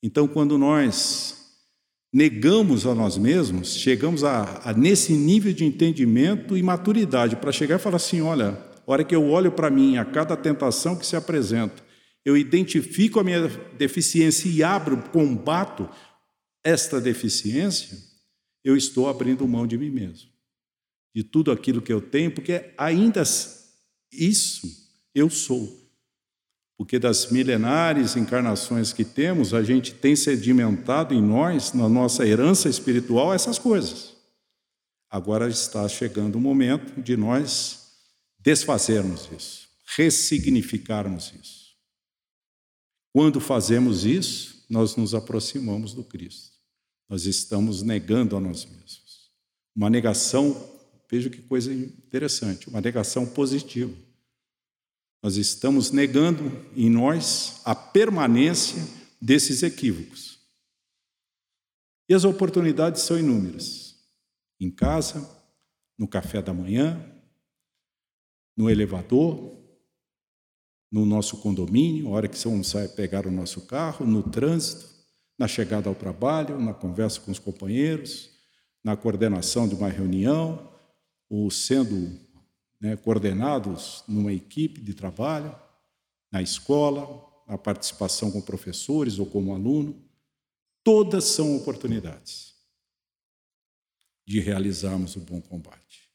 [0.06, 1.36] Então, quando nós
[2.14, 7.78] negamos a nós mesmos, chegamos a, a, nesse nível de entendimento e maturidade para chegar
[7.78, 11.08] e falar assim: olha, a hora que eu olho para mim, a cada tentação que
[11.08, 11.84] se apresenta,
[12.24, 13.48] eu identifico a minha
[13.80, 15.90] deficiência e abro, combato
[16.64, 17.98] esta deficiência,
[18.64, 20.30] eu estou abrindo mão de mim mesmo,
[21.16, 23.24] de tudo aquilo que eu tenho, porque ainda
[24.12, 24.68] isso
[25.16, 25.85] eu sou.
[26.78, 32.68] Porque das milenares encarnações que temos, a gente tem sedimentado em nós, na nossa herança
[32.68, 34.14] espiritual, essas coisas.
[35.10, 37.86] Agora está chegando o momento de nós
[38.40, 41.66] desfazermos isso, ressignificarmos isso.
[43.14, 46.58] Quando fazemos isso, nós nos aproximamos do Cristo.
[47.08, 49.32] Nós estamos negando a nós mesmos.
[49.74, 50.70] Uma negação,
[51.10, 53.96] veja que coisa interessante, uma negação positiva.
[55.26, 58.80] Nós estamos negando em nós a permanência
[59.20, 60.40] desses equívocos.
[62.08, 63.96] E as oportunidades são inúmeras.
[64.60, 65.28] Em casa,
[65.98, 67.04] no café da manhã,
[68.56, 69.60] no elevador,
[70.92, 74.88] no nosso condomínio, a hora que vamos sair pegar o nosso carro, no trânsito,
[75.40, 78.30] na chegada ao trabalho, na conversa com os companheiros,
[78.84, 80.72] na coordenação de uma reunião,
[81.28, 82.16] ou sendo
[82.80, 85.56] né, coordenados numa equipe de trabalho,
[86.32, 89.96] na escola, na participação com professores ou como aluno.
[90.84, 92.54] Todas são oportunidades
[94.28, 96.10] de realizarmos o bom combate.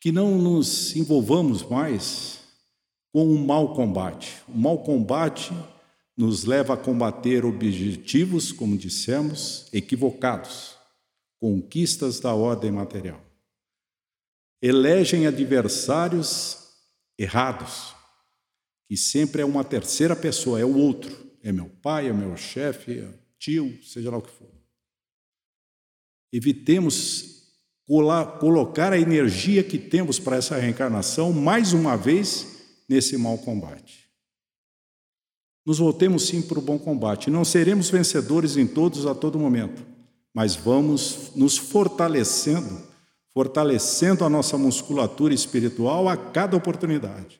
[0.00, 2.40] Que não nos envolvamos mais
[3.12, 4.42] com o mau combate.
[4.46, 5.50] O mau combate
[6.16, 10.76] nos leva a combater objetivos, como dissemos, equivocados,
[11.38, 13.25] conquistas da ordem material.
[14.60, 16.58] Elegem adversários
[17.18, 17.94] errados,
[18.88, 23.00] que sempre é uma terceira pessoa, é o outro, é meu pai, é meu chefe,
[23.00, 24.50] é tio, seja lá o que for.
[26.32, 27.36] Evitemos
[28.40, 32.56] colocar a energia que temos para essa reencarnação mais uma vez
[32.88, 34.06] nesse mau combate.
[35.64, 37.30] Nos voltemos sim para o bom combate.
[37.30, 39.84] Não seremos vencedores em todos a todo momento,
[40.32, 42.82] mas vamos nos fortalecendo,
[43.36, 47.38] fortalecendo a nossa musculatura espiritual a cada oportunidade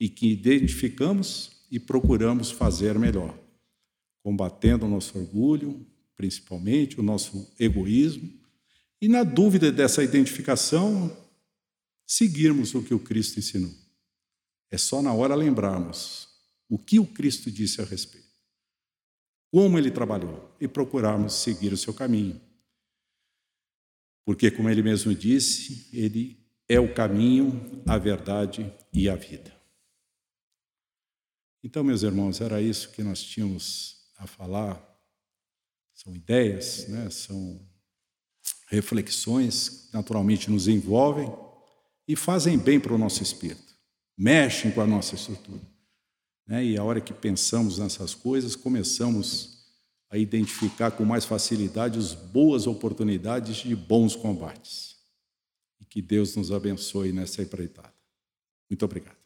[0.00, 3.38] e que identificamos e procuramos fazer melhor,
[4.22, 5.86] combatendo o nosso orgulho,
[6.16, 8.32] principalmente o nosso egoísmo,
[9.02, 11.14] e na dúvida dessa identificação,
[12.06, 13.74] seguirmos o que o Cristo ensinou.
[14.70, 16.26] É só na hora lembrarmos
[16.70, 18.32] o que o Cristo disse a respeito,
[19.52, 22.40] como ele trabalhou e procurarmos seguir o seu caminho.
[24.24, 29.54] Porque, como ele mesmo disse, ele é o caminho, a verdade e a vida.
[31.62, 34.82] Então, meus irmãos, era isso que nós tínhamos a falar.
[35.94, 37.08] São ideias, né?
[37.10, 37.60] são
[38.68, 41.32] reflexões que naturalmente nos envolvem
[42.08, 43.74] e fazem bem para o nosso espírito
[44.16, 45.60] mexem com a nossa estrutura.
[46.46, 46.64] Né?
[46.64, 49.53] E a hora que pensamos nessas coisas, começamos
[50.14, 54.94] a identificar com mais facilidade as boas oportunidades de bons combates.
[55.80, 57.92] E que Deus nos abençoe nessa empreitada.
[58.70, 59.23] Muito obrigado.